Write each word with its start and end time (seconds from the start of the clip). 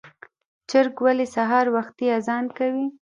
چرګ 0.69 0.95
ولې 1.05 1.25
سهار 1.35 1.65
وختي 1.75 2.05
اذان 2.17 2.45
کوي؟ 2.57 2.85